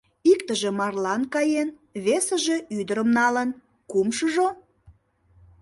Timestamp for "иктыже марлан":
0.31-1.21